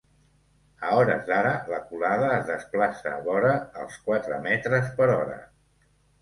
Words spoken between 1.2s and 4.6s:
d’ara la colada es desplaça vora els quatre